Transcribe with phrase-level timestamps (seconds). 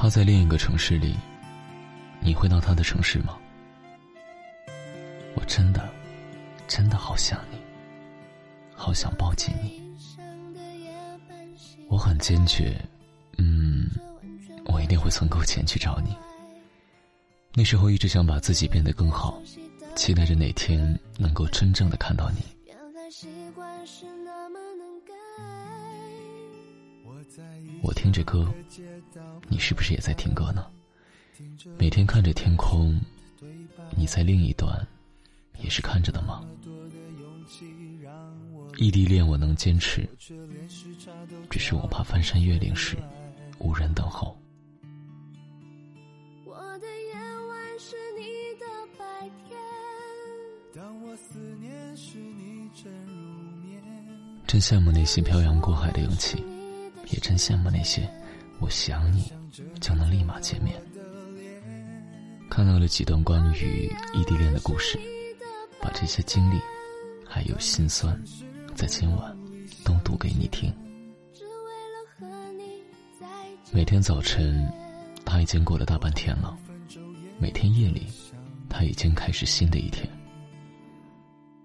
[0.00, 1.16] 他在另一个城市里，
[2.20, 3.36] 你会到他的城市吗？
[5.34, 5.90] 我真的，
[6.68, 7.58] 真的好想你，
[8.76, 9.82] 好想抱紧你。
[11.88, 12.80] 我很坚决，
[13.38, 13.90] 嗯，
[14.66, 16.16] 我一定会存够钱去找你。
[17.54, 19.42] 那时候一直想把自己变得更好，
[19.96, 22.38] 期待着哪天能够真正的看到你。
[27.82, 28.46] 我听着歌，
[29.48, 30.66] 你是不是也在听歌呢？
[31.78, 33.00] 每天看着天空，
[33.96, 34.86] 你在另一端，
[35.58, 36.44] 也是看着的吗？
[38.76, 40.08] 异地恋我能坚持，
[41.48, 42.96] 只是我怕翻山越岭时
[43.58, 44.38] 无人等候。
[46.44, 48.22] 我的夜晚是你
[48.60, 48.66] 的
[48.98, 49.04] 白
[49.48, 49.58] 天，
[50.74, 53.82] 当我思念时你正入眠
[54.46, 56.44] 真羡慕那些漂洋过海的勇气。
[57.10, 58.06] 也真羡慕那些，
[58.60, 59.32] 我想你
[59.80, 60.80] 就能立马见面。
[62.50, 64.98] 看到了几段关于异地恋的故事，
[65.80, 66.60] 把这些经历，
[67.26, 68.20] 还有心酸，
[68.74, 69.36] 在今晚
[69.84, 70.72] 都读给你听。
[73.70, 74.66] 每天早晨，
[75.24, 76.56] 他已经过了大半天了；
[77.38, 78.06] 每天夜里，
[78.68, 80.08] 他已经开始新的一天。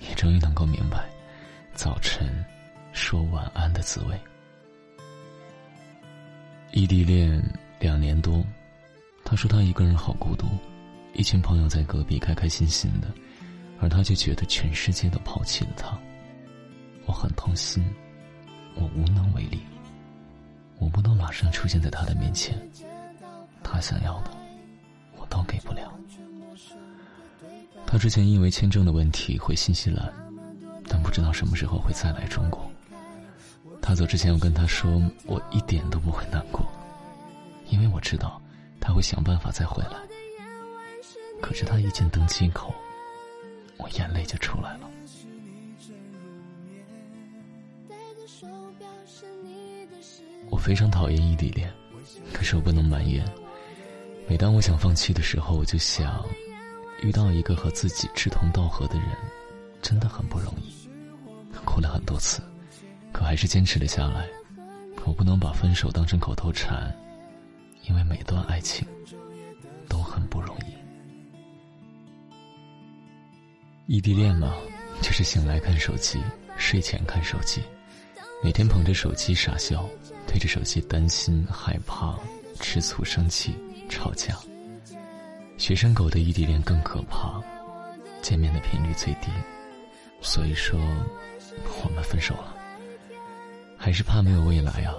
[0.00, 1.08] 也终于能够明白，
[1.72, 2.44] 早晨
[2.92, 4.20] 说晚安的滋味。
[6.72, 7.40] 异地恋
[7.84, 8.42] 两年多，
[9.26, 10.46] 他说他一个人好孤独，
[11.12, 13.08] 一群朋友在隔壁开开心心的，
[13.78, 15.94] 而他却觉得全世界都抛弃了他。
[17.04, 17.84] 我很痛心，
[18.74, 19.60] 我无能为力，
[20.78, 22.58] 我不能马上出现在他的面前，
[23.62, 24.30] 他想要的
[25.18, 25.92] 我都给不了。
[27.86, 30.10] 他之前因为签证的问题回新西兰，
[30.88, 32.66] 但不知道什么时候会再来中国。
[33.82, 36.66] 他走之前，我跟他说，我一点都不会难过，
[37.68, 38.40] 因为我知道
[38.80, 39.98] 他会想办法再回来。
[41.40, 42.74] 可是他一进登机口，
[43.76, 44.90] 我眼泪就出来了。
[50.50, 51.72] 我非常讨厌异地恋，
[52.32, 53.24] 可是我不能埋怨。
[54.26, 56.24] 每当我想放弃的时候，我就想，
[57.02, 59.08] 遇到一个和自己志同道合的人，
[59.82, 60.72] 真的很不容易。
[61.64, 62.42] 哭了很多次。
[63.12, 64.28] 可还是坚持了下来。
[65.04, 66.92] 我不能把分手当成口头禅，
[67.88, 68.86] 因为每段爱情
[69.88, 70.74] 都很不容易。
[73.86, 74.54] 异地恋嘛，
[75.02, 76.18] 就是醒来看手机，
[76.56, 77.62] 睡前看手机，
[78.42, 79.86] 每天捧着手机傻笑，
[80.26, 82.18] 对着手机担心、害怕、
[82.60, 83.54] 吃醋、生气、
[83.88, 84.38] 吵架。
[85.58, 87.42] 学生狗的异地恋更可怕，
[88.22, 89.28] 见面的频率最低，
[90.20, 90.80] 所以说
[91.82, 92.56] 我们分手了。
[93.76, 94.94] 还是怕没有未来啊，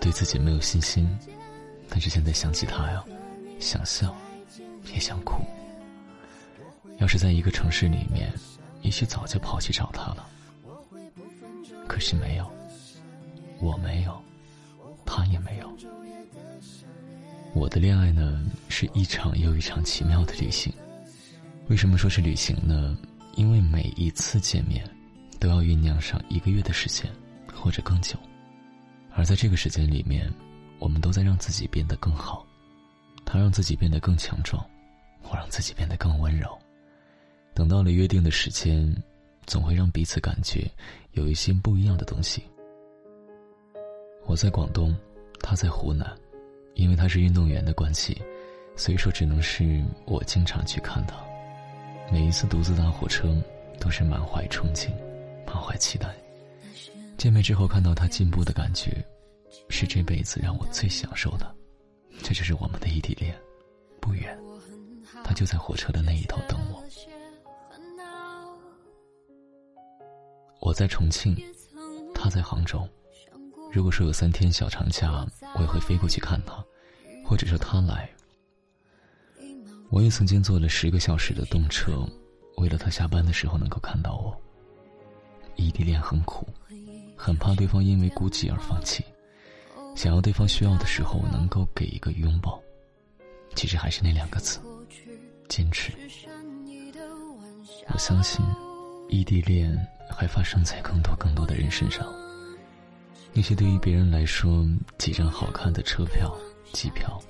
[0.00, 1.08] 对自己没有信心。
[1.90, 3.04] 但是现在想起他呀，
[3.58, 4.16] 想笑，
[4.94, 5.44] 也想哭。
[6.98, 8.32] 要是在一个城市里面，
[8.82, 10.26] 也许早就跑去找他了。
[11.88, 12.50] 可是没有，
[13.58, 14.22] 我没有，
[15.04, 15.70] 他也没有。
[17.52, 20.72] 我的恋爱呢，是一场又一场奇妙的旅行。
[21.68, 22.96] 为什么说是旅行呢？
[23.34, 24.88] 因为每一次见面，
[25.38, 27.10] 都要酝酿上一个月的时间。
[27.52, 28.16] 或者更久，
[29.12, 30.32] 而在这个时间里面，
[30.80, 32.44] 我们都在让自己变得更好。
[33.24, 34.64] 他让自己变得更强壮，
[35.22, 36.58] 我让自己变得更温柔。
[37.54, 38.92] 等到了约定的时间，
[39.46, 40.68] 总会让彼此感觉
[41.12, 42.42] 有一些不一样的东西。
[44.26, 44.96] 我在广东，
[45.40, 46.12] 他在湖南，
[46.74, 48.20] 因为他是运动员的关系，
[48.76, 51.16] 所以说只能是我经常去看他。
[52.10, 53.36] 每一次独自搭火车，
[53.78, 54.90] 都是满怀憧憬，
[55.46, 56.08] 满怀期待。
[57.16, 59.04] 见面之后看到他进步的感觉，
[59.70, 61.54] 是这辈子让我最享受的。
[62.22, 63.34] 这就是我们的异地恋，
[64.00, 64.38] 不远，
[65.24, 66.82] 他就在火车的那一头等我。
[70.60, 71.34] 我在重庆，
[72.14, 72.86] 他在杭州。
[73.72, 76.62] 如果说有三天小长假，我也会飞过去看他，
[77.24, 78.10] 或者说他来。
[79.88, 82.06] 我也曾经坐了十个小时的动车，
[82.58, 84.38] 为了他下班的时候能够看到我。
[85.56, 86.46] 异地恋很苦。
[87.16, 89.04] 很怕对方因为孤寂而放弃，
[89.94, 92.60] 想要对方需要的时候能够给一个拥抱。
[93.54, 94.60] 其实还是那两个字：
[95.48, 95.92] 坚持。
[97.92, 98.44] 我相信，
[99.08, 99.76] 异地恋
[100.08, 102.06] 还发生在更多更多的人身上。
[103.32, 104.66] 那些对于别人来说
[104.98, 106.36] 几张好看的车票、
[106.72, 107.20] 机票，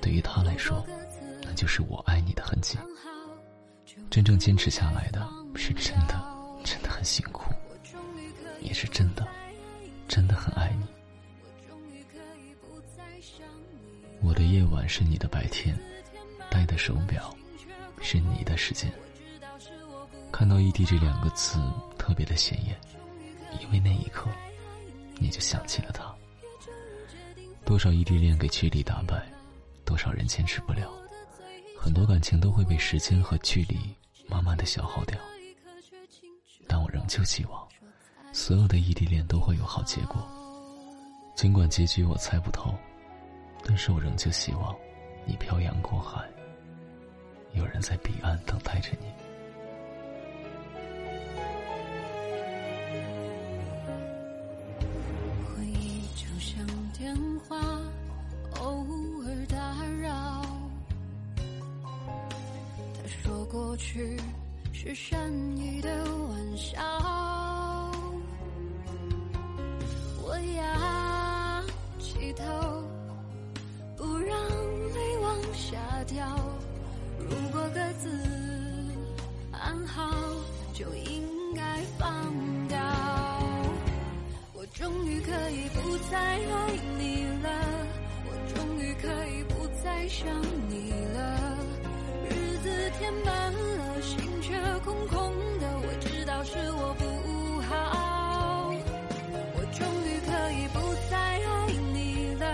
[0.00, 0.84] 对于他来说，
[1.42, 2.78] 那就是我爱你的痕迹。
[4.08, 6.20] 真正坚持下来的是真的，
[6.64, 7.52] 真的很辛苦。
[8.60, 9.26] 也是真的，
[10.06, 10.86] 真的很爱你。
[14.22, 15.76] 我的夜晚是你的白天，
[16.50, 17.34] 戴的手表
[18.00, 18.90] 是你的时间。
[20.30, 21.58] 看到异地这两个字
[21.98, 22.78] 特别的显眼，
[23.60, 24.28] 因为那一刻，
[25.18, 26.14] 你就想起了他。
[27.64, 29.26] 多少异地恋给距离打败，
[29.84, 30.90] 多少人坚持不了，
[31.78, 33.78] 很多感情都会被时间和距离
[34.28, 35.18] 慢慢的消耗掉。
[36.68, 37.66] 但我仍旧希望，
[38.32, 40.26] 所有的异地恋都会有好结果。
[41.34, 42.74] 尽管结局我猜不透，
[43.64, 44.74] 但是我仍旧希望，
[45.24, 46.28] 你漂洋过海，
[47.52, 49.06] 有人在彼岸等待着你。
[55.46, 56.66] 回忆就像
[56.98, 57.16] 电
[57.48, 57.56] 话，
[58.60, 58.84] 偶
[59.24, 60.42] 尔打扰。
[62.94, 64.16] 他说过去
[64.72, 66.80] 是善意的玩笑，
[75.70, 76.26] 下掉。
[77.18, 78.10] 如果各自
[79.52, 80.10] 安好
[80.74, 81.22] 就应
[81.54, 81.62] 该
[81.96, 82.34] 放
[82.66, 82.76] 掉。
[84.52, 87.50] 我终于可以不再爱你了
[88.26, 90.26] 我终于可以不再想
[90.68, 91.56] 你了。
[92.28, 98.72] 日子填满了心却空空的我知道是我不好。
[99.54, 102.44] 我终于可以不再爱你了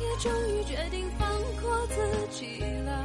[0.00, 1.04] 也终于决定
[2.30, 3.04] 起了，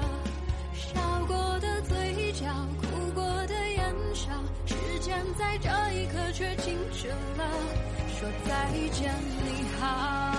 [0.73, 2.45] 笑过的嘴角，
[2.79, 2.85] 哭
[3.15, 4.31] 过的眼梢，
[4.67, 7.49] 时间在这一刻却静止了，
[8.19, 9.11] 说再见。
[9.43, 10.31] 你好。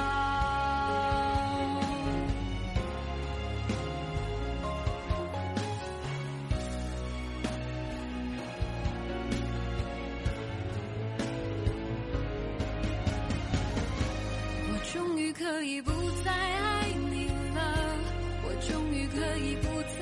[14.69, 15.96] 我终于可以不。